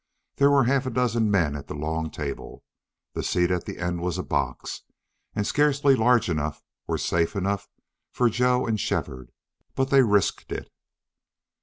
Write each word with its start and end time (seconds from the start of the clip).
There 0.37 0.49
were 0.49 0.63
half 0.63 0.87
a 0.87 0.89
dozen 0.89 1.29
men 1.29 1.55
at 1.55 1.67
the 1.67 1.75
long 1.75 2.09
table. 2.09 2.63
The 3.13 3.21
seat 3.21 3.51
at 3.51 3.65
the 3.65 3.77
end 3.77 4.01
was 4.01 4.17
a 4.17 4.23
box, 4.23 4.81
and 5.35 5.45
scarcely 5.45 5.95
large 5.95 6.27
enough 6.27 6.63
or 6.87 6.97
safe 6.97 7.35
enough 7.35 7.69
for 8.11 8.27
Joe 8.27 8.65
and 8.65 8.79
Shefford, 8.79 9.31
but 9.75 9.91
they 9.91 10.01
risked 10.01 10.51
it. 10.51 10.71